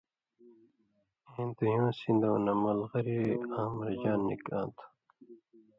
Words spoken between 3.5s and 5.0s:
آں مرجان نِکاں تھہ۔